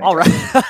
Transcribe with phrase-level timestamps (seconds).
[0.00, 0.54] All right.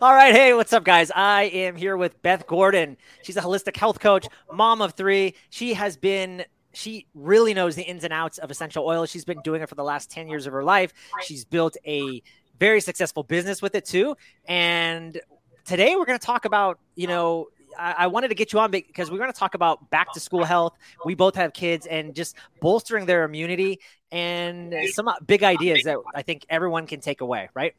[0.00, 0.34] All right.
[0.34, 1.10] Hey, what's up, guys?
[1.14, 2.96] I am here with Beth Gordon.
[3.22, 5.34] She's a holistic health coach, mom of three.
[5.50, 9.06] She has been she really knows the ins and outs of essential oil.
[9.06, 10.92] She's been doing it for the last 10 years of her life.
[11.22, 12.22] She's built a
[12.60, 14.16] very successful business with it too.
[14.46, 15.20] And
[15.64, 19.10] today we're going to talk about, you know, I, wanted to get you on because
[19.10, 20.76] we're going to talk about back to school health.
[21.04, 23.80] We both have kids and just bolstering their immunity
[24.10, 27.74] and some big ideas that I think everyone can take away, right?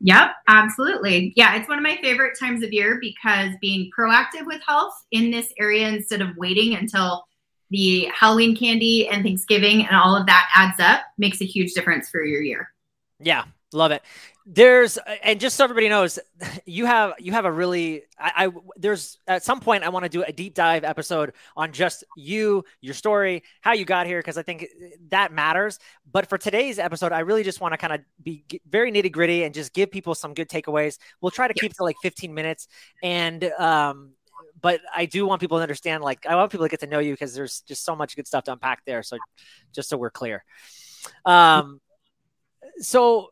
[0.00, 1.32] Yep, absolutely.
[1.36, 5.30] Yeah, it's one of my favorite times of year because being proactive with health in
[5.30, 7.24] this area instead of waiting until
[7.70, 12.08] the Halloween candy and Thanksgiving and all of that adds up makes a huge difference
[12.08, 12.70] for your year.
[13.18, 14.02] Yeah, love it
[14.48, 16.20] there's and just so everybody knows
[16.66, 20.08] you have you have a really I, I, there's at some point i want to
[20.08, 24.38] do a deep dive episode on just you your story how you got here because
[24.38, 24.66] i think
[25.08, 28.92] that matters but for today's episode i really just want to kind of be very
[28.92, 31.82] nitty gritty and just give people some good takeaways we'll try to keep it to
[31.82, 32.68] like 15 minutes
[33.02, 34.12] and um
[34.60, 36.98] but I do want people to understand, like, I want people to get to know
[36.98, 39.02] you because there's just so much good stuff to unpack there.
[39.02, 39.18] So,
[39.74, 40.44] just so we're clear.
[41.26, 41.80] Um,
[42.80, 43.30] so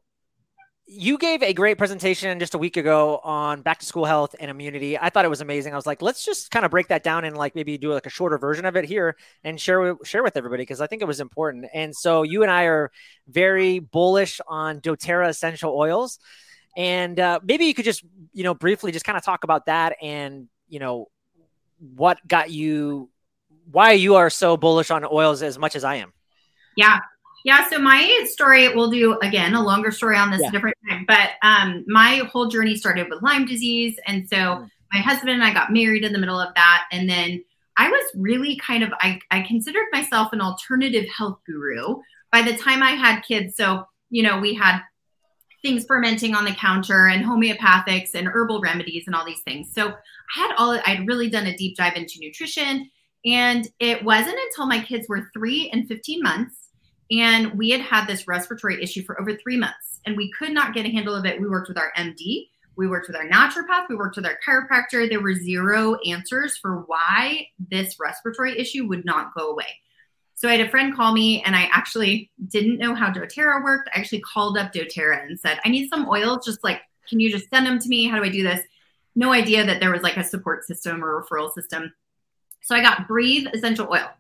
[0.87, 4.51] you gave a great presentation just a week ago on back to school health and
[4.51, 4.99] immunity.
[4.99, 5.73] I thought it was amazing.
[5.73, 8.05] I was like, let's just kind of break that down and like maybe do like
[8.05, 11.07] a shorter version of it here and share share with everybody because I think it
[11.07, 11.67] was important.
[11.73, 12.91] And so you and I are
[13.27, 16.19] very bullish on DoTerra essential oils,
[16.77, 19.97] and uh, maybe you could just you know briefly just kind of talk about that
[20.03, 21.09] and you know
[21.79, 23.09] what got you
[23.71, 26.13] why you are so bullish on oils as much as I am.
[26.77, 26.99] Yeah,
[27.45, 30.51] yeah, so my story, we'll do again a longer story on this yeah.
[30.51, 33.99] different time, but um, my whole journey started with Lyme disease.
[34.07, 34.71] And so mm.
[34.91, 36.87] my husband and I got married in the middle of that.
[36.91, 37.45] And then
[37.77, 41.97] I was really kind of, I, I considered myself an alternative health guru
[42.33, 43.57] by the time I had kids.
[43.57, 44.81] So, you know, we had
[45.61, 49.71] things fermenting on the counter and homeopathics and herbal remedies and all these things.
[49.75, 49.95] So I
[50.35, 52.91] had all, I'd really done a deep dive into nutrition.
[53.27, 56.64] And it wasn't until my kids were three and 15 months
[57.21, 60.75] and we had had this respiratory issue for over three months and we could not
[60.75, 61.41] get a handle of it.
[61.41, 65.09] We worked with our MD, we worked with our naturopath, we worked with our chiropractor.
[65.09, 69.67] There were zero answers for why this respiratory issue would not go away.
[70.35, 73.91] So I had a friend call me and I actually didn't know how doTERRA worked.
[73.95, 76.45] I actually called up doTERRA and said, I need some oils.
[76.45, 78.09] Just like, can you just send them to me?
[78.09, 78.61] How do I do this?
[79.15, 81.95] No idea that there was like a support system or referral system.
[82.63, 84.11] So I got Breathe Essential Oil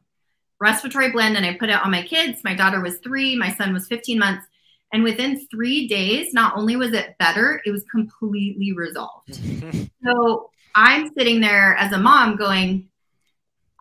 [0.60, 2.42] respiratory blend and I put it on my kids.
[2.44, 4.46] My daughter was three, my son was 15 months.
[4.92, 9.40] And within three days, not only was it better, it was completely resolved.
[10.04, 12.88] so I'm sitting there as a mom going,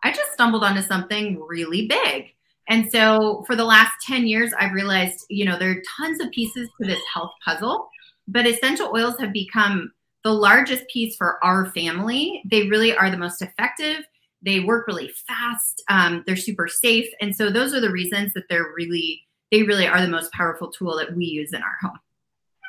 [0.02, 2.34] I just stumbled onto something really big.
[2.68, 6.30] And so for the last 10 years, I've realized, you know, there are tons of
[6.30, 7.88] pieces to this health puzzle,
[8.26, 9.92] but essential oils have become
[10.24, 12.42] the largest piece for our family.
[12.50, 14.04] They really are the most effective
[14.44, 15.82] they work really fast.
[15.88, 19.86] Um, they're super safe, and so those are the reasons that they're really they really
[19.86, 21.98] are the most powerful tool that we use in our home.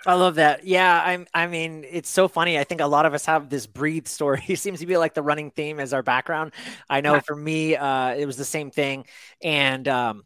[0.06, 0.66] I love that.
[0.66, 1.26] Yeah, I'm.
[1.34, 2.60] I mean, it's so funny.
[2.60, 4.44] I think a lot of us have this breathe story.
[4.48, 6.54] It seems to be like the running theme as our background.
[6.90, 7.20] I know yeah.
[7.22, 9.06] for me, uh, it was the same thing,
[9.42, 10.24] and um,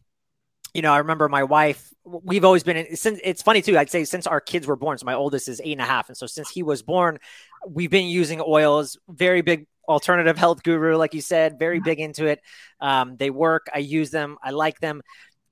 [0.74, 1.86] you know, I remember my wife.
[2.04, 3.20] We've always been in, since.
[3.24, 3.78] It's funny too.
[3.78, 4.98] I'd say since our kids were born.
[4.98, 7.18] So my oldest is eight and a half, and so since he was born,
[7.66, 8.98] we've been using oils.
[9.08, 12.40] Very big alternative health guru, like you said, very big into it.
[12.80, 13.66] Um, they work.
[13.74, 14.38] I use them.
[14.42, 15.02] I like them.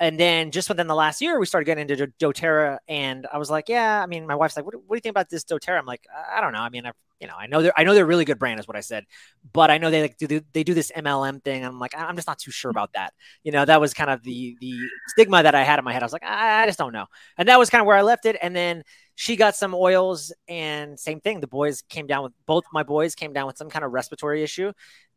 [0.01, 3.51] And then just within the last year, we started getting into DoTerra, and I was
[3.51, 5.79] like, "Yeah." I mean, my wife's like, "What, what do you think about this DoTerra?"
[5.79, 6.61] I'm like, "I don't know.
[6.61, 8.61] I mean, I, you know, I know they're, I know they're a really good brand,
[8.61, 9.05] is what I said,
[9.53, 11.65] but I know they like do they do this MLM thing.
[11.65, 13.13] I'm like, I'm just not too sure about that.
[13.43, 14.79] You know, that was kind of the the
[15.09, 16.03] stigma that I had in my head.
[16.03, 18.03] I was like, I, I just don't know, and that was kind of where I
[18.03, 18.37] left it.
[18.41, 18.85] And then
[19.17, 21.41] she got some oils and same thing.
[21.41, 24.45] The boys came down with both my boys came down with some kind of respiratory
[24.45, 24.73] issue.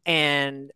[0.05, 0.71] And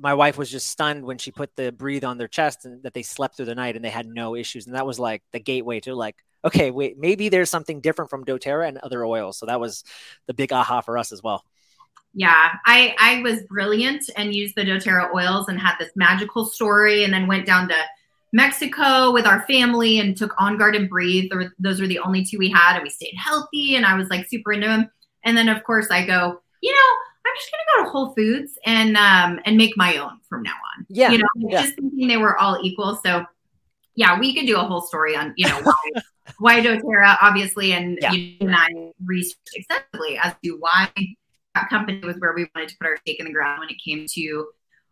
[0.00, 2.94] my wife was just stunned when she put the breathe on their chest and that
[2.94, 4.66] they slept through the night and they had no issues.
[4.66, 8.24] And that was like the gateway to like, okay, wait, maybe there's something different from
[8.24, 9.38] doTERRA and other oils.
[9.38, 9.84] So that was
[10.26, 11.44] the big aha for us as well.
[12.14, 17.04] Yeah, I I was brilliant and used the doTERRA oils and had this magical story
[17.04, 17.76] and then went down to
[18.32, 21.30] Mexico with our family and took On Guard and Breathe.
[21.58, 23.76] Those were the only two we had, and we stayed healthy.
[23.76, 24.90] And I was like super into them.
[25.24, 26.96] And then of course I go, you know,
[27.26, 30.50] I'm just gonna go to Whole Foods and um and make my own from now
[30.50, 30.86] on.
[30.88, 31.62] Yeah, you know, yeah.
[31.62, 32.98] just thinking they were all equal.
[33.04, 33.24] So
[33.94, 36.02] yeah, we could do a whole story on you know why
[36.38, 38.12] why DoTerra, obviously, and yeah.
[38.12, 38.68] you and I
[39.04, 40.90] researched extensively as to why
[41.54, 43.76] that company was where we wanted to put our stake in the ground when it
[43.82, 44.48] came to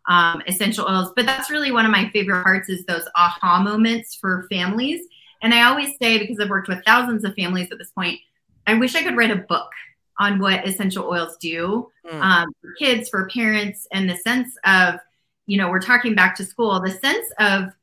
[0.07, 1.11] um, essential oils.
[1.15, 5.01] But that's really one of my favorite parts is those aha moments for families.
[5.41, 8.19] And I always say, because I've worked with thousands of families at this point,
[8.65, 9.69] I wish I could write a book
[10.19, 12.21] on what essential oils do mm.
[12.21, 14.95] um, for kids, for parents, and the sense of,
[15.45, 17.73] you know, we're talking back to school, the sense of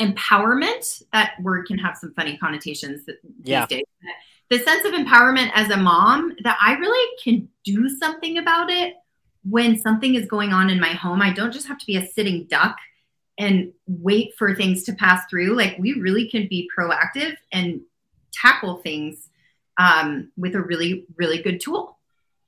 [0.00, 1.02] empowerment.
[1.12, 3.66] That word can have some funny connotations these yeah.
[3.66, 3.84] days.
[4.50, 8.94] The sense of empowerment as a mom that I really can do something about it
[9.48, 11.22] when something is going on in my home.
[11.22, 12.76] I don't just have to be a sitting duck
[13.38, 15.56] and wait for things to pass through.
[15.56, 17.80] Like we really can be proactive and
[18.32, 19.28] tackle things
[19.78, 21.98] um, with a really, really good tool.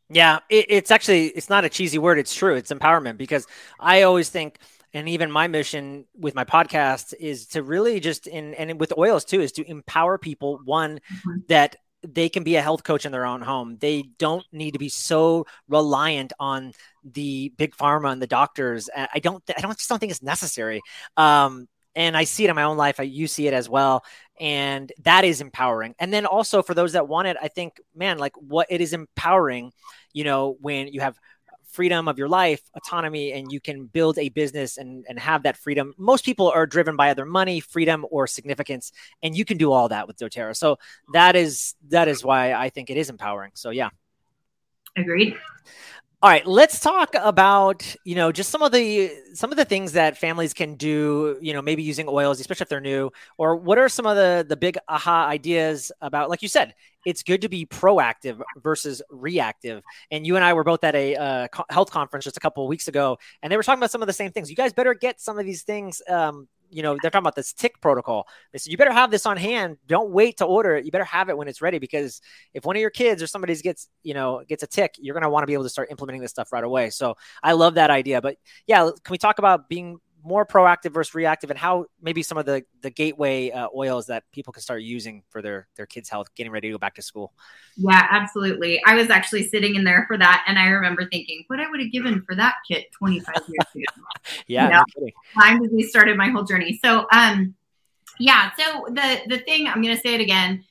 [0.09, 2.19] Yeah, it, it's actually it's not a cheesy word.
[2.19, 2.55] It's true.
[2.55, 3.47] It's empowerment because
[3.81, 4.59] I always think,
[4.93, 9.25] and even my mission with my podcast is to really just in and with oils
[9.25, 10.61] too is to empower people.
[10.65, 11.39] One mm-hmm.
[11.49, 11.77] that
[12.07, 13.79] they can be a health coach in their own home.
[13.81, 16.73] They don't need to be so reliant on
[17.05, 18.89] the big pharma and the doctors.
[18.95, 19.43] I don't.
[19.57, 20.83] I don't just don't think it's necessary.
[21.17, 23.01] Um, and I see it in my own life.
[23.01, 24.05] I you see it as well,
[24.39, 25.95] and that is empowering.
[25.99, 28.93] And then also for those that want it, I think, man, like what it is
[28.93, 29.73] empowering.
[30.13, 31.19] You know, when you have
[31.77, 35.59] freedom of your life, autonomy, and you can build a business and, and have that
[35.59, 35.93] freedom.
[35.99, 38.93] Most people are driven by either money, freedom, or significance,
[39.23, 40.57] and you can do all that with doTERRA.
[40.57, 40.79] So
[41.13, 43.53] that is that is why I think it is empowering.
[43.55, 43.91] So yeah.
[44.97, 45.37] Agreed.
[46.23, 49.93] All right, let's talk about you know just some of the some of the things
[49.93, 51.39] that families can do.
[51.43, 54.45] You know, maybe using oils, especially if they're new, or what are some of the
[54.49, 56.31] the big aha ideas about?
[56.31, 56.75] Like you said,
[57.05, 59.83] it's good to be proactive versus reactive.
[60.11, 62.69] And you and I were both at a uh, health conference just a couple of
[62.71, 64.49] weeks ago, and they were talking about some of the same things.
[64.49, 67.53] You guys better get some of these things um, you know, they're talking about this
[67.53, 68.27] tick protocol.
[68.53, 69.79] They said you better have this on hand.
[69.87, 70.85] Don't wait to order it.
[70.85, 72.21] You better have it when it's ready because
[72.55, 75.31] if one of your kids or somebody gets, you know, gets a tick, you're gonna
[75.31, 76.91] want to be able to start implementing this stuff right away.
[76.91, 78.21] So I love that idea.
[78.21, 78.37] But
[78.67, 82.45] yeah, can we talk about being more proactive versus reactive and how maybe some of
[82.45, 86.27] the the gateway uh, oils that people can start using for their their kids health
[86.35, 87.33] getting ready to go back to school.
[87.77, 88.83] Yeah absolutely.
[88.85, 91.81] I was actually sitting in there for that and i remember thinking what i would
[91.81, 94.03] have given for that kit 25 years ago?
[94.49, 96.79] Yeah you know, time as we started my whole journey.
[96.85, 97.55] So um
[98.19, 100.65] yeah so the the thing i'm going to say it again.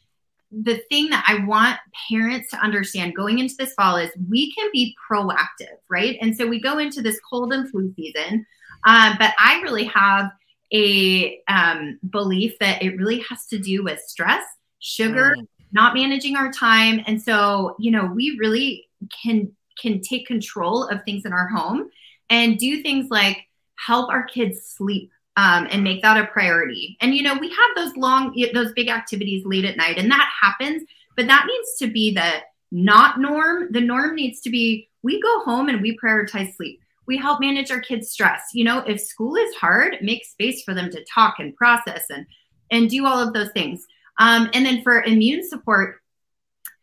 [0.52, 1.78] The thing that I want
[2.10, 6.18] parents to understand going into this fall is we can be proactive, right?
[6.22, 8.46] And so we go into this cold and flu season.
[8.84, 10.32] Um, but I really have
[10.74, 14.44] a um, belief that it really has to do with stress,
[14.80, 15.48] sugar, mm.
[15.72, 18.88] not managing our time, and so you know we really
[19.24, 19.52] can
[19.82, 21.90] can take control of things in our home
[22.30, 23.46] and do things like
[23.78, 26.98] help our kids sleep um, and make that a priority.
[27.02, 30.30] And you know we have those long those big activities late at night, and that
[30.42, 30.84] happens,
[31.16, 32.32] but that needs to be the
[32.72, 33.72] not norm.
[33.72, 37.72] The norm needs to be we go home and we prioritize sleep we help manage
[37.72, 38.42] our kids' stress.
[38.54, 42.26] You know, if school is hard, make space for them to talk and process and
[42.72, 43.86] and do all of those things.
[44.20, 46.02] Um, and then for immune support,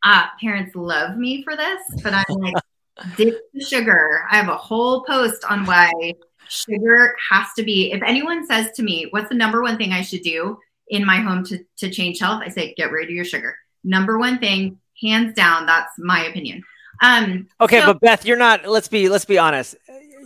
[0.04, 2.54] uh, parents love me for this, but I'm like,
[3.16, 4.24] ditch the sugar.
[4.30, 5.90] I have a whole post on why
[6.48, 7.92] sugar has to be.
[7.92, 10.58] If anyone says to me, "What's the number one thing I should do
[10.88, 14.18] in my home to to change health?" I say, "Get rid of your sugar." Number
[14.18, 15.66] one thing, hands down.
[15.66, 16.62] That's my opinion.
[17.02, 18.66] Um, okay, so- but Beth, you're not.
[18.68, 19.76] Let's be let's be honest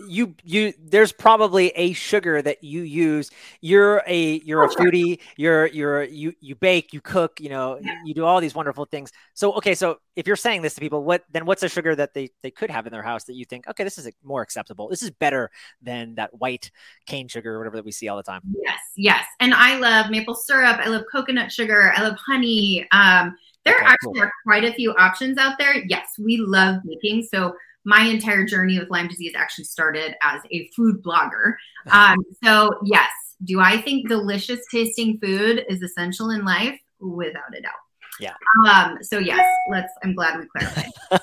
[0.09, 3.31] you you there's probably a sugar that you use.
[3.61, 5.21] You're a you're a foodie.
[5.37, 9.13] You're you're you you bake you cook you know you do all these wonderful things.
[9.35, 12.15] So okay so if you're saying this to people what then what's a sugar that
[12.15, 14.89] they they could have in their house that you think okay this is more acceptable.
[14.89, 15.51] This is better
[15.83, 16.71] than that white
[17.07, 18.41] cane sugar or whatever that we see all the time?
[18.63, 19.25] Yes yes.
[19.41, 20.79] And i love maple syrup.
[20.79, 21.93] I love coconut sugar.
[21.97, 22.87] I love honey.
[22.93, 24.23] Um there okay, actually cool.
[24.23, 25.85] are quite a few options out there.
[25.87, 27.27] Yes we love baking.
[27.31, 27.55] So
[27.87, 31.55] my entire journey with Lyme disease actually started as a food blogger.
[31.93, 33.13] Um, so, yes,
[33.45, 36.77] do I think delicious tasting food is essential in life?
[36.99, 37.75] Without a doubt.
[38.19, 38.35] Yeah.
[38.69, 40.91] Um, so yes, let's I'm glad we clarified.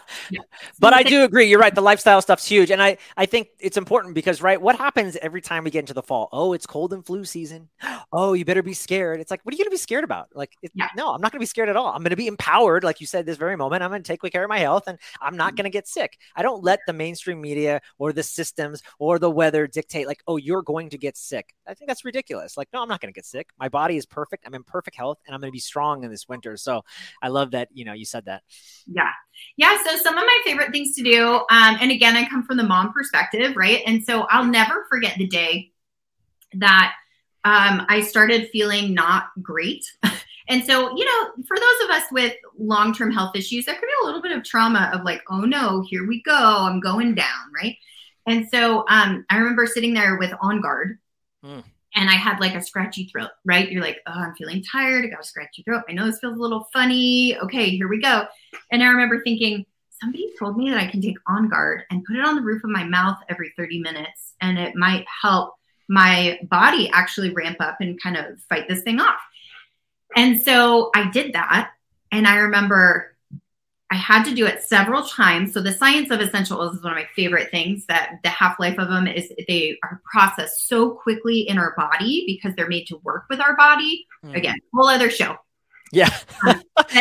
[0.80, 1.46] But I do agree.
[1.46, 1.74] You're right.
[1.74, 2.70] The lifestyle stuff's huge.
[2.70, 5.94] And I, I think it's important because, right, what happens every time we get into
[5.94, 6.28] the fall?
[6.32, 7.68] Oh, it's cold and flu season.
[8.16, 9.18] Oh, you better be scared.
[9.18, 10.28] It's like, what are you going to be scared about?
[10.34, 10.88] Like, it, yeah.
[10.96, 11.88] no, I'm not going to be scared at all.
[11.88, 13.82] I'm going to be empowered, like you said, this very moment.
[13.82, 15.56] I'm going to take care of my health and I'm not mm-hmm.
[15.56, 16.16] going to get sick.
[16.36, 20.36] I don't let the mainstream media or the systems or the weather dictate, like, oh,
[20.36, 21.54] you're going to get sick.
[21.66, 22.56] I think that's ridiculous.
[22.56, 23.48] Like, no, I'm not going to get sick.
[23.58, 24.44] My body is perfect.
[24.46, 26.56] I'm in perfect health and I'm going to be strong in this winter.
[26.56, 26.84] So
[27.20, 28.42] I love that, you know, you said that.
[28.86, 29.10] Yeah.
[29.56, 29.76] Yeah.
[29.84, 32.64] So some of my favorite things to do, um, and again, I come from the
[32.64, 33.82] mom perspective, right?
[33.86, 35.72] And so I'll never forget the day
[36.54, 36.94] that
[37.44, 39.84] um, I started feeling not great.
[40.48, 43.82] and so, you know, for those of us with long term health issues, there could
[43.82, 47.14] be a little bit of trauma of like, oh no, here we go, I'm going
[47.14, 47.76] down, right?
[48.26, 50.98] And so um, I remember sitting there with On Guard.
[51.44, 51.62] Mm.
[51.94, 53.70] and I had like a scratchy throat, right?
[53.70, 55.04] You're like, oh, I'm feeling tired.
[55.04, 55.82] I got a scratchy throat.
[55.90, 57.36] I know this feels a little funny.
[57.36, 58.24] Okay, here we go.
[58.72, 59.66] And I remember thinking,
[60.00, 62.64] somebody told me that I can take On Guard and put it on the roof
[62.64, 65.54] of my mouth every 30 minutes, and it might help
[65.88, 69.20] my body actually ramp up and kind of fight this thing off.
[70.16, 71.72] And so I did that.
[72.10, 73.16] And I remember
[73.90, 75.52] I had to do it several times.
[75.52, 78.58] So the science of essential oils is one of my favorite things that the half
[78.58, 82.86] life of them is they are processed so quickly in our body because they're made
[82.86, 84.06] to work with our body.
[84.24, 84.36] Mm.
[84.36, 85.36] Again, whole other show.
[85.94, 86.08] Yeah.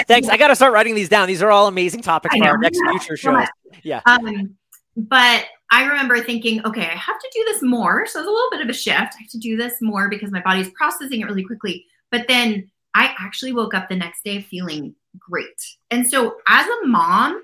[0.08, 0.30] Thanks.
[0.30, 1.28] I got to start writing these down.
[1.28, 3.44] These are all amazing topics for our next future show.
[3.84, 4.02] Yeah.
[4.06, 4.56] Um,
[4.96, 8.06] but I remember thinking, okay, I have to do this more.
[8.06, 8.98] So it's a little bit of a shift.
[8.98, 11.86] I have to do this more because my body's processing it really quickly.
[12.12, 15.48] But then I actually woke up the next day feeling great.
[15.90, 17.44] And so, as a mom,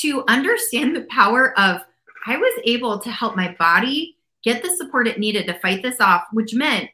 [0.00, 1.80] to understand the power of,
[2.26, 6.00] I was able to help my body get the support it needed to fight this
[6.00, 6.90] off, which meant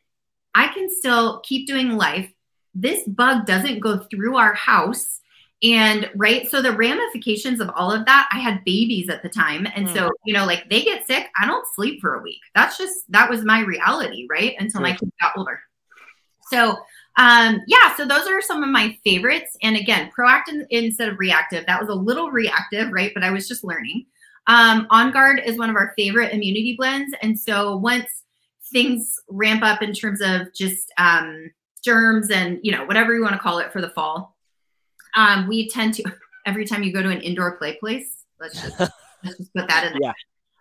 [0.55, 2.31] I can still keep doing life.
[2.75, 5.21] This bug doesn't go through our house.
[5.63, 9.67] And right, so the ramifications of all of that, I had babies at the time.
[9.77, 9.95] And mm.
[9.95, 12.41] so, you know, like they get sick, I don't sleep for a week.
[12.55, 14.57] That's just, that was my reality, right?
[14.59, 15.61] Until my kids got older.
[16.51, 16.79] So
[17.19, 19.57] um, yeah, so those are some of my favorites.
[19.63, 21.67] And again, proactive instead of reactive.
[21.67, 23.13] That was a little reactive, right?
[23.15, 24.07] But I was just learning.
[24.47, 27.15] Um, On Guard is one of our favorite immunity blends.
[27.23, 28.09] And so once
[28.73, 31.51] things ramp up in terms of just um,
[31.83, 34.37] germs and, you know, whatever you want to call it for the fall,
[35.17, 36.05] um, we tend to,
[36.47, 38.79] every time you go to an indoor play place, let's just,
[39.25, 40.15] let's just put that in there.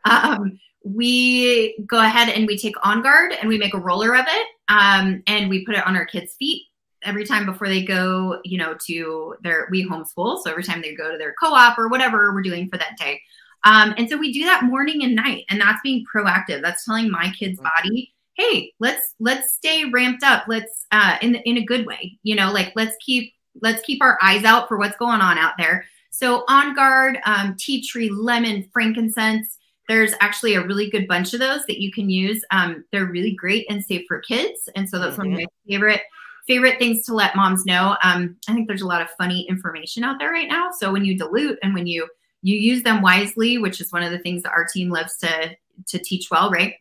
[0.06, 0.20] Yeah.
[0.24, 4.26] Um, we go ahead and we take on guard and we make a roller of
[4.28, 6.64] it um, and we put it on our kids feet
[7.04, 10.96] every time before they go you know to their we homeschool so every time they
[10.96, 13.22] go to their co-op or whatever we're doing for that day
[13.64, 17.12] um, and so we do that morning and night and that's being proactive that's telling
[17.12, 21.66] my kids body hey let's let's stay ramped up let's uh, in the, in a
[21.66, 25.22] good way you know like let's keep let's keep our eyes out for what's going
[25.22, 29.58] on out there so on guard um, tea tree lemon frankincense
[29.92, 32.46] there's actually a really good bunch of those that you can use.
[32.52, 35.34] Um, they're really great and safe for kids, and so that's mm-hmm.
[35.34, 36.02] one of my favorite
[36.48, 37.98] favorite things to let moms know.
[38.02, 40.70] Um, I think there's a lot of funny information out there right now.
[40.72, 42.08] So when you dilute and when you
[42.42, 45.56] you use them wisely, which is one of the things that our team loves to
[45.88, 46.76] to teach well, right?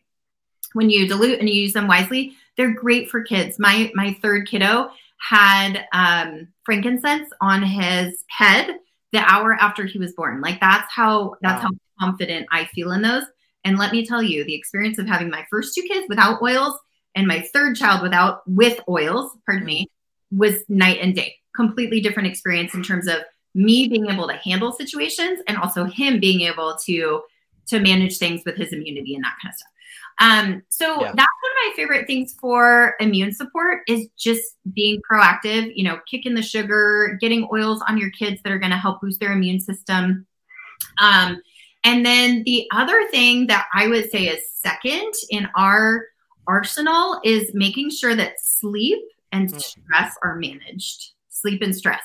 [0.73, 3.59] When you dilute and you use them wisely, they're great for kids.
[3.59, 8.75] My my third kiddo had um, frankincense on his head
[9.11, 10.41] the hour after he was born.
[10.41, 11.69] Like that's how that's wow.
[11.99, 13.23] how confident I feel in those.
[13.63, 16.77] And let me tell you, the experience of having my first two kids without oils
[17.15, 19.87] and my third child without with oils, pardon me,
[20.31, 21.35] was night and day.
[21.55, 23.17] Completely different experience in terms of
[23.53, 27.21] me being able to handle situations and also him being able to
[27.67, 29.70] to manage things with his immunity and that kind of stuff.
[30.19, 31.07] Um, so yeah.
[31.07, 35.99] that's one of my favorite things for immune support is just being proactive, you know,
[36.09, 39.33] kicking the sugar, getting oils on your kids that are going to help boost their
[39.33, 40.25] immune system.
[40.99, 41.41] Um,
[41.83, 46.05] and then the other thing that I would say is second in our
[46.47, 48.99] arsenal is making sure that sleep
[49.31, 49.61] and mm.
[49.61, 51.11] stress are managed.
[51.29, 52.03] Sleep and stress.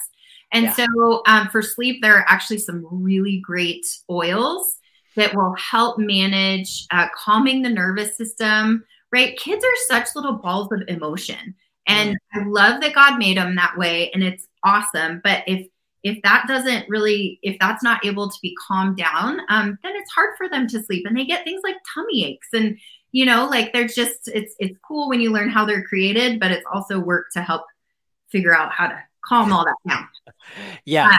[0.52, 0.72] And yeah.
[0.72, 4.78] so um, for sleep, there are actually some really great oils
[5.16, 9.36] that will help manage uh, calming the nervous system, right?
[9.38, 11.54] Kids are such little balls of emotion.
[11.88, 12.16] And.
[12.34, 14.10] I love that God made them that way.
[14.12, 15.20] And it's awesome.
[15.24, 15.66] But if
[16.06, 20.10] if that doesn't really if that's not able to be calmed down um, then it's
[20.12, 22.78] hard for them to sleep and they get things like tummy aches and
[23.10, 26.52] you know like they're just it's it's cool when you learn how they're created but
[26.52, 27.64] it's also work to help
[28.28, 30.06] figure out how to calm all that down
[30.84, 31.16] yeah uh,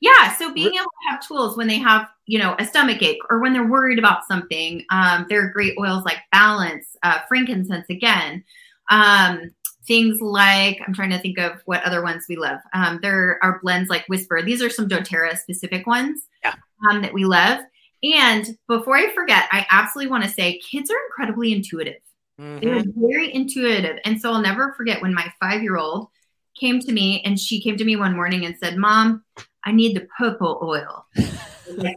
[0.00, 3.20] yeah so being able to have tools when they have you know a stomach ache
[3.30, 7.86] or when they're worried about something um, there are great oils like balance uh, frankincense
[7.90, 8.44] again
[8.90, 9.50] um,
[9.88, 12.60] things like I'm trying to think of what other ones we love.
[12.74, 14.42] Um, there are blends like Whisper.
[14.42, 16.54] These are some DoTerra specific ones yeah.
[16.88, 17.60] um, that we love.
[18.02, 22.00] And before I forget, I absolutely want to say kids are incredibly intuitive.
[22.40, 22.64] Mm-hmm.
[22.64, 23.98] They're very intuitive.
[24.04, 26.08] And so I'll never forget when my five year old
[26.54, 29.24] came to me and she came to me one morning and said, Mom,
[29.68, 31.06] I need the purple oil.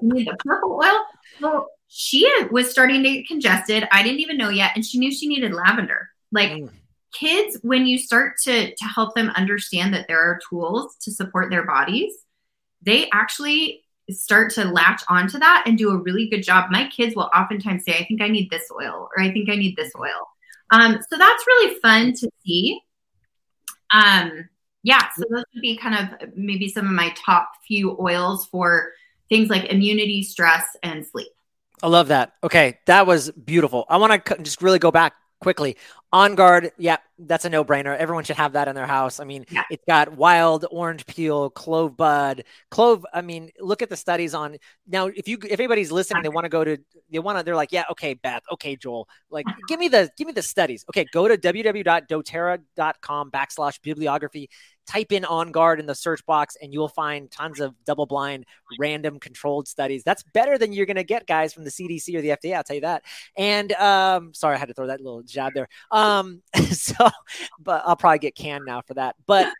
[0.01, 1.05] need the purple oil?
[1.39, 3.87] Well, she was starting to get congested.
[3.91, 4.71] I didn't even know yet.
[4.75, 6.09] And she knew she needed lavender.
[6.31, 6.69] Like, mm
[7.13, 11.49] kids when you start to to help them understand that there are tools to support
[11.49, 12.13] their bodies
[12.81, 17.13] they actually start to latch onto that and do a really good job my kids
[17.13, 19.91] will oftentimes say i think i need this oil or i think i need this
[19.99, 20.25] oil
[20.73, 22.79] um, so that's really fun to see
[23.93, 24.47] um,
[24.83, 28.91] yeah so those would be kind of maybe some of my top few oils for
[29.29, 31.31] things like immunity stress and sleep
[31.83, 32.33] I love that.
[32.43, 33.85] Okay, that was beautiful.
[33.89, 35.75] I want to just really go back quickly
[36.13, 37.97] On guard, yeah, that's a no brainer.
[37.97, 39.19] Everyone should have that in their house.
[39.19, 39.63] I mean, yeah.
[39.71, 43.05] it's got wild orange peel, clove bud, clove.
[43.13, 44.57] I mean, look at the studies on
[44.87, 45.07] now.
[45.07, 46.77] If you if anybody's listening, they want to go to
[47.09, 47.45] they want to.
[47.45, 49.57] They're like, yeah, okay, Beth, okay, Joel, like uh-huh.
[49.67, 50.83] give me the give me the studies.
[50.89, 54.49] Okay, go to www.doterra.com backslash bibliography
[54.87, 58.45] type in on guard in the search box and you'll find tons of double blind
[58.79, 60.03] random controlled studies.
[60.03, 62.63] That's better than you're going to get guys from the cdc or the fda i'll
[62.63, 63.03] tell you that.
[63.37, 65.67] And um sorry i had to throw that little jab there.
[65.91, 67.09] Um so
[67.59, 69.15] but i'll probably get canned now for that.
[69.25, 69.53] But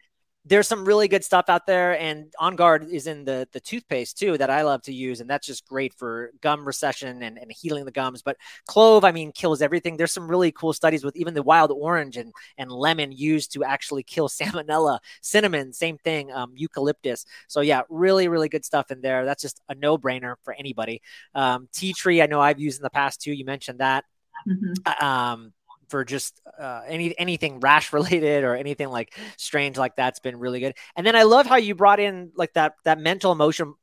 [0.45, 4.17] there's some really good stuff out there and on guard is in the the toothpaste
[4.17, 7.51] too that i love to use and that's just great for gum recession and, and
[7.51, 8.21] healing the gums.
[8.21, 9.97] But clove i mean kills everything.
[9.97, 13.63] There's some really cool studies with even the wild orange and and lemon used to
[13.63, 17.25] actually kill salmonella cinnamon same thing um, eucalyptus.
[17.47, 19.25] So yeah really really good stuff in there.
[19.25, 21.01] That's just a no-brainer for anybody.
[21.35, 23.31] Um, tea tree i know i've used in the past too.
[23.33, 24.05] You mentioned that.
[24.47, 24.73] Mm-hmm.
[24.85, 25.53] Uh, um,
[25.91, 30.59] for just uh, any anything rash related or anything like strange like that's been really
[30.59, 30.75] good.
[30.95, 33.75] And then I love how you brought in like that that mental emotion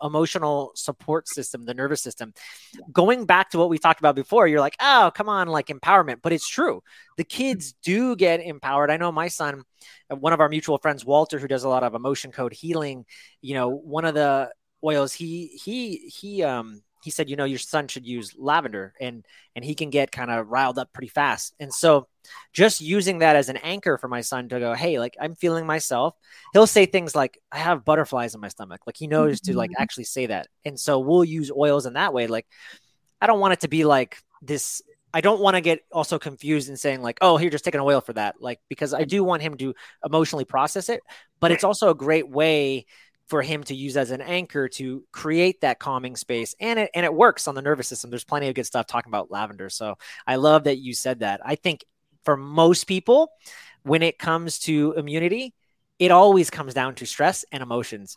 [0.00, 2.34] emotional support system, the nervous system.
[2.92, 6.20] Going back to what we talked about before, you're like, oh, come on, like empowerment,
[6.22, 6.82] but it's true.
[7.16, 8.90] The kids do get empowered.
[8.90, 9.64] I know my son,
[10.10, 13.06] uh, one of our mutual friends, Walter, who does a lot of emotion code healing.
[13.40, 14.50] You know, one of the
[14.84, 19.26] oils he he he um he said, you know, your son should use lavender and
[19.54, 21.54] and he can get kind of riled up pretty fast.
[21.60, 22.08] And so
[22.54, 25.66] just using that as an anchor for my son to go, hey, like I'm feeling
[25.66, 26.14] myself.
[26.54, 28.80] He'll say things like, I have butterflies in my stomach.
[28.86, 29.52] Like he knows mm-hmm.
[29.52, 29.82] to like mm-hmm.
[29.82, 30.48] actually say that.
[30.64, 32.26] And so we'll use oils in that way.
[32.26, 32.46] Like
[33.20, 34.80] I don't want it to be like this.
[35.12, 37.80] I don't want to get also confused in saying like, oh, here, just take an
[37.82, 38.36] oil for that.
[38.40, 41.00] Like, because I do want him to emotionally process it,
[41.38, 42.86] but it's also a great way
[43.26, 46.54] for him to use as an anchor to create that calming space.
[46.60, 48.10] And it and it works on the nervous system.
[48.10, 49.70] There's plenty of good stuff talking about lavender.
[49.70, 51.40] So i love that you said that.
[51.44, 51.84] I think
[52.24, 53.30] for most people
[53.82, 55.54] when it comes to immunity
[55.98, 58.16] it always comes down to stress and emotions.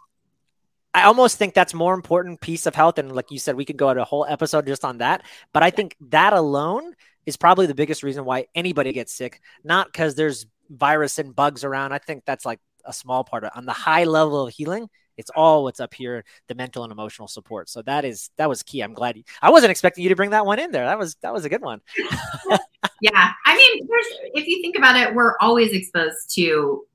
[0.93, 2.97] I almost think that's more important piece of health.
[2.97, 5.23] And like you said we could go at a whole episode just on that.
[5.53, 6.93] But i think that alone
[7.25, 9.41] is probably the biggest reason why anybody gets sick.
[9.63, 11.93] Not because there's virus and bugs around.
[11.93, 15.31] I think that's like a small part of on the high level of healing it's
[15.35, 17.69] all what's up here the mental and emotional support.
[17.69, 18.81] So that is that was key.
[18.81, 20.85] I'm glad you, i wasn't expecting you to bring that one in there.
[20.85, 21.81] That was that was a good one.
[23.01, 26.85] Yeah i mean there's if you think about it we're always exposed to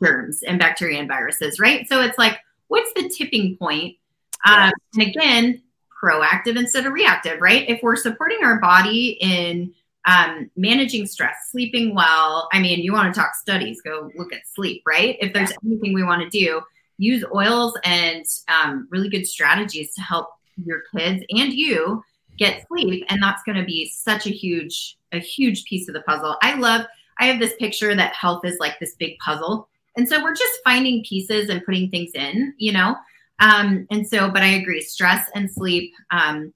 [0.00, 1.88] germs and bacteria and viruses right?
[1.88, 3.96] So it's like what's the tipping point?
[4.44, 5.62] Um, and again
[6.02, 7.68] proactive instead of reactive right?
[7.68, 9.74] If we're supporting our body in
[10.08, 12.48] um, managing stress, sleeping well.
[12.50, 15.18] I mean, you want to talk studies, go look at sleep, right?
[15.20, 16.62] If there's anything we want to do,
[16.96, 20.30] use oils and um, really good strategies to help
[20.64, 22.02] your kids and you
[22.38, 23.04] get sleep.
[23.10, 26.36] And that's going to be such a huge, a huge piece of the puzzle.
[26.42, 26.86] I love,
[27.20, 29.68] I have this picture that health is like this big puzzle.
[29.96, 32.96] And so we're just finding pieces and putting things in, you know?
[33.40, 36.54] Um, and so, but I agree, stress and sleep um,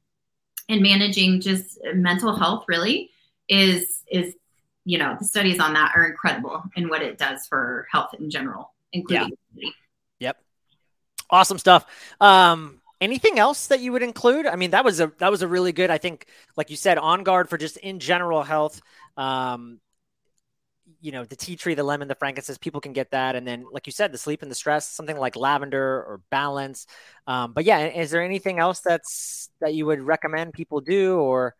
[0.70, 3.10] and managing just mental health really
[3.48, 4.35] is is
[4.85, 8.31] you know the studies on that are incredible in what it does for health in
[8.31, 9.70] general, including yeah.
[10.20, 10.38] Yep,
[11.31, 11.87] awesome stuff.
[12.20, 14.46] Um, anything else that you would include?
[14.46, 15.90] I mean, that was a that was a really good.
[15.90, 16.26] I think,
[16.57, 18.81] like you said, on guard for just in general health.
[19.16, 19.81] Um,
[21.00, 23.35] you know, the tea tree, the lemon, the frankincense, people can get that.
[23.35, 26.87] And then, like you said, the sleep and the stress, something like lavender or balance.
[27.26, 31.55] Um, but yeah, is there anything else that's that you would recommend people do or?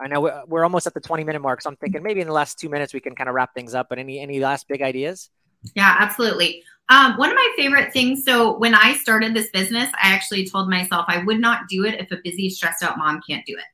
[0.00, 2.32] I know we're almost at the 20 minute mark, so I'm thinking maybe in the
[2.32, 3.88] last two minutes we can kind of wrap things up.
[3.88, 5.30] But any any last big ideas?
[5.74, 6.62] Yeah, absolutely.
[6.88, 8.24] Um, one of my favorite things.
[8.24, 11.98] So when I started this business, I actually told myself I would not do it
[11.98, 13.64] if a busy, stressed out mom can't do it.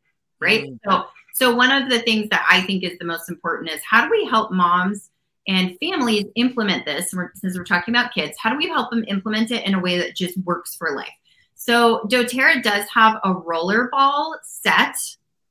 [0.40, 0.64] Right.
[0.64, 0.90] Mm-hmm.
[0.90, 4.04] So so one of the things that I think is the most important is how
[4.04, 5.10] do we help moms
[5.48, 7.12] and families implement this?
[7.34, 9.98] Since we're talking about kids, how do we help them implement it in a way
[9.98, 11.08] that just works for life?
[11.54, 14.96] So doTERRA does have a rollerball set.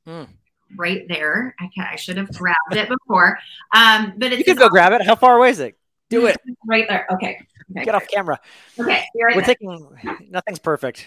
[0.06, 0.28] Mm
[0.76, 1.54] right there.
[1.58, 3.38] I, can, I should have grabbed it before.
[3.74, 5.04] Um, but it's you can go grab it.
[5.04, 5.76] How far away is it?
[6.08, 7.06] Do it right there.
[7.12, 7.40] Okay.
[7.70, 8.40] okay Get off camera.
[8.78, 8.90] Okay.
[8.90, 9.42] Right We're there.
[9.42, 11.06] taking nothing's perfect.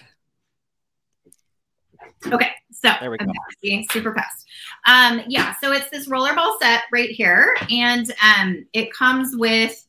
[2.25, 3.25] Okay, so there we go.
[3.63, 4.45] Okay, super fast.
[4.87, 9.85] Um, yeah, so it's this rollerball set right here, and um, it comes with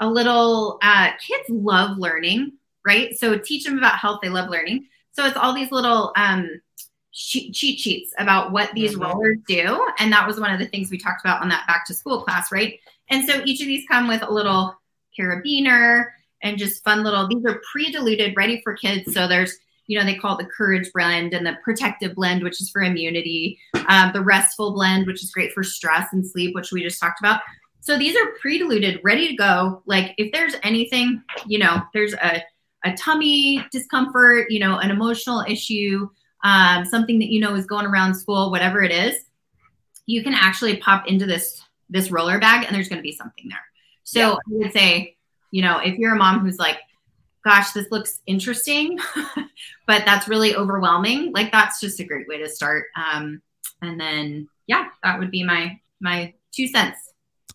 [0.00, 0.78] a little.
[0.82, 2.52] Uh, kids love learning,
[2.86, 3.16] right?
[3.18, 4.20] So teach them about health.
[4.22, 4.86] They love learning.
[5.12, 6.60] So it's all these little um,
[7.14, 9.02] cheat sheets about what these mm-hmm.
[9.02, 9.86] rollers do.
[9.98, 12.22] And that was one of the things we talked about on that back to school
[12.22, 12.80] class, right?
[13.08, 14.74] And so each of these come with a little
[15.18, 16.06] carabiner
[16.42, 19.14] and just fun little, these are pre diluted, ready for kids.
[19.14, 22.60] So there's, you know, they call it the courage blend and the protective blend, which
[22.60, 26.72] is for immunity, um, the restful blend, which is great for stress and sleep, which
[26.72, 27.40] we just talked about.
[27.80, 29.82] So these are pre diluted, ready to go.
[29.86, 32.42] Like if there's anything, you know, there's a,
[32.84, 36.08] a tummy discomfort, you know, an emotional issue,
[36.44, 39.16] um, something that you know is going around school, whatever it is,
[40.06, 43.48] you can actually pop into this this roller bag and there's going to be something
[43.48, 43.58] there.
[44.04, 44.32] So yeah.
[44.32, 45.16] I would say,
[45.50, 46.78] you know, if you're a mom who's like,
[47.44, 48.98] gosh, this looks interesting,
[49.86, 52.86] but that's really overwhelming, like that's just a great way to start.
[52.96, 53.42] Um,
[53.82, 56.98] and then, yeah, that would be my my two cents.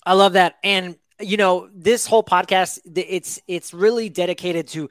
[0.06, 0.56] I love that.
[0.64, 4.90] And you know, this whole podcast, it's it's really dedicated to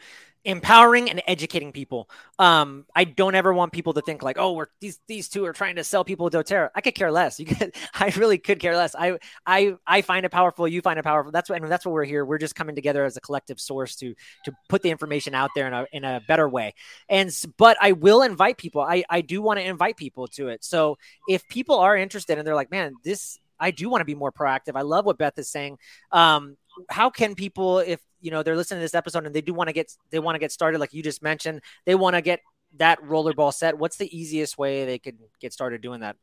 [0.48, 2.08] empowering and educating people.
[2.38, 5.52] Um, I don't ever want people to think like, oh, we're these these two are
[5.52, 6.70] trying to sell people doTERRA.
[6.74, 7.38] I could care less.
[7.48, 8.94] You could, I really could care less.
[8.98, 10.66] I I I find it powerful.
[10.66, 11.30] You find it powerful.
[11.32, 12.24] That's what that's what we're here.
[12.24, 15.66] We're just coming together as a collective source to to put the information out there
[15.66, 16.74] in a in a better way.
[17.08, 18.80] And but I will invite people.
[18.80, 20.64] I I do want to invite people to it.
[20.64, 24.14] So if people are interested and they're like, man, this I do want to be
[24.14, 24.76] more proactive.
[24.76, 25.78] I love what Beth is saying.
[26.12, 26.56] Um,
[26.88, 29.68] how can people, if you know they're listening to this episode and they do want
[29.68, 31.60] to get they want to get started like you just mentioned.
[31.86, 32.40] They want to get
[32.76, 33.78] that rollerball set.
[33.78, 36.16] What's the easiest way they could get started doing that?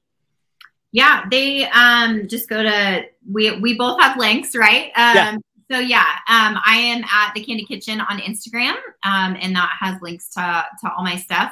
[0.92, 4.86] Yeah they um just go to we we both have links right?
[4.96, 5.38] Um yeah.
[5.72, 10.02] so yeah um i am at the kandid kitchen on instagram um and that has
[10.02, 11.52] links to to all my stuff.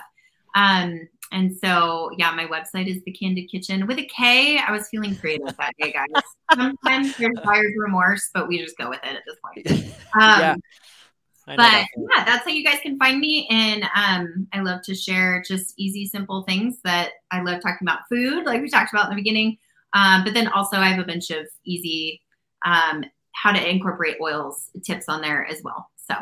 [0.56, 4.60] Um and so, yeah, my website is The Kandid Kitchen with a K.
[4.60, 6.24] I was feeling creative that day, guys.
[6.54, 9.94] Sometimes there's buyer's remorse, but we just go with it at this point.
[10.16, 10.56] Um, yeah.
[11.48, 13.48] But that yeah, that's how you guys can find me.
[13.50, 18.02] And um, I love to share just easy, simple things that I love talking about
[18.08, 19.58] food, like we talked about in the beginning.
[19.94, 22.22] Um, but then also, I have a bunch of easy
[22.64, 25.90] um, how to incorporate oils tips on there as well.
[25.98, 26.14] So,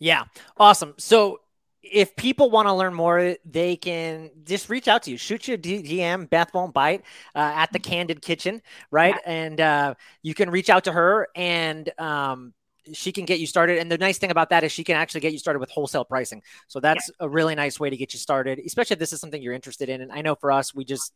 [0.00, 0.24] yeah,
[0.56, 0.94] awesome.
[0.98, 1.38] So,
[1.82, 5.16] if people want to learn more, they can just reach out to you.
[5.16, 6.28] Shoot you a DM.
[6.28, 7.02] Beth won't bite
[7.34, 9.14] uh, at the Kandid Kitchen, right?
[9.14, 9.32] Yeah.
[9.32, 12.52] And uh, you can reach out to her, and um,
[12.92, 13.78] she can get you started.
[13.78, 16.04] And the nice thing about that is she can actually get you started with wholesale
[16.04, 16.42] pricing.
[16.66, 17.26] So that's yeah.
[17.26, 19.88] a really nice way to get you started, especially if this is something you're interested
[19.88, 20.00] in.
[20.00, 21.12] And I know for us, we just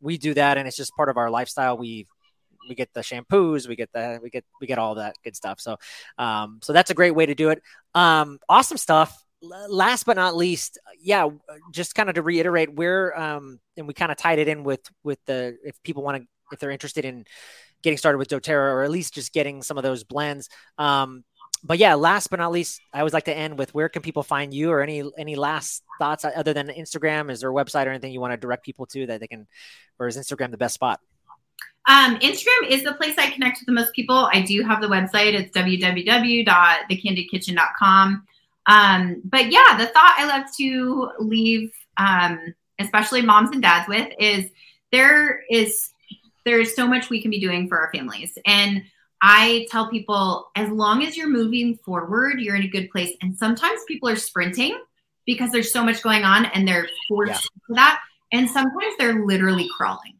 [0.00, 1.78] we do that, and it's just part of our lifestyle.
[1.78, 2.06] We
[2.68, 5.60] we get the shampoos, we get the we get we get all that good stuff.
[5.60, 5.76] So
[6.18, 7.62] um, so that's a great way to do it.
[7.94, 11.28] Um, awesome stuff last but not least, yeah,
[11.72, 14.80] just kind of to reiterate, we're um, and we kind of tied it in with
[15.02, 17.24] with the if people want to if they're interested in
[17.82, 20.50] getting started with DoTerra or at least just getting some of those blends.
[20.78, 21.24] Um,
[21.62, 24.22] but yeah, last but not least, I always like to end with where can people
[24.22, 27.30] find you or any any last thoughts other than Instagram?
[27.30, 29.48] Is there a website or anything you want to direct people to that they can,
[29.98, 31.00] or is Instagram the best spot?
[31.86, 34.28] Um, Instagram is the place I connect with the most people.
[34.32, 35.34] I do have the website.
[35.34, 38.26] It's www.thekandidkitchen.com.
[38.70, 44.12] Um, but yeah, the thought I love to leave, um, especially moms and dads with
[44.18, 44.48] is
[44.92, 45.90] there is
[46.44, 48.38] there's so much we can be doing for our families.
[48.46, 48.84] And
[49.20, 53.14] I tell people as long as you're moving forward, you're in a good place.
[53.20, 54.78] And sometimes people are sprinting
[55.26, 57.38] because there's so much going on and they're forced yeah.
[57.38, 58.00] to that.
[58.32, 60.14] And sometimes they're literally crawling.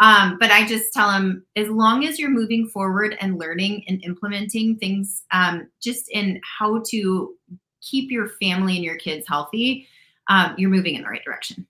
[0.00, 4.02] Um, but I just tell them as long as you're moving forward and learning and
[4.04, 7.34] implementing things um, just in how to
[7.82, 9.88] keep your family and your kids healthy,
[10.28, 11.66] um, you're moving in the right direction.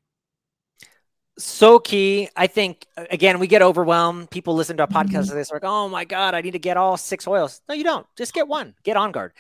[1.39, 2.29] So key.
[2.37, 4.31] I think again, we get overwhelmed.
[4.31, 5.37] People listen to a podcast mm-hmm.
[5.37, 7.61] this like, oh my God, I need to get all six oils.
[7.69, 8.07] No, you don't.
[8.17, 8.75] Just get one.
[8.85, 9.33] Get on guard.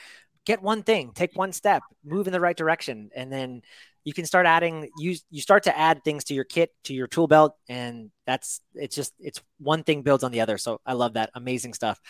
[0.47, 1.13] Get one thing.
[1.15, 1.83] Take one step.
[2.03, 3.63] Move in the right direction, and then
[4.05, 7.07] you can start adding you you start to add things to your kit to your
[7.07, 10.59] tool belt and that's it's just it's one thing builds on the other.
[10.59, 12.01] So i love that amazing stuff.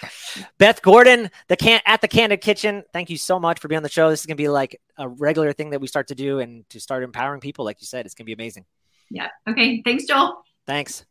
[0.59, 3.83] Beth gordon the can at the kandid kitchen thank you so much for being on
[3.83, 4.11] the show.
[4.11, 6.68] This is going to be like a regular thing that we start to do and
[6.70, 8.07] to start empowering people like you said.
[8.07, 8.64] It's going to be amazing.
[9.11, 9.28] Yeah.
[9.48, 9.83] Okay.
[9.83, 10.42] Thanks joel.
[10.66, 11.05] Thanks